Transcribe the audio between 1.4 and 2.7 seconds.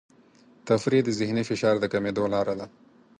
فشار د کمېدو لاره ده.